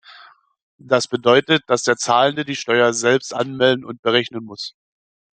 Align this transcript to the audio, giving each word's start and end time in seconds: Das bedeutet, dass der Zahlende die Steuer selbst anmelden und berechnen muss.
Das 0.79 1.07
bedeutet, 1.07 1.61
dass 1.69 1.83
der 1.83 1.95
Zahlende 1.95 2.43
die 2.43 2.55
Steuer 2.55 2.91
selbst 2.91 3.35
anmelden 3.35 3.85
und 3.85 4.01
berechnen 4.01 4.43
muss. 4.43 4.73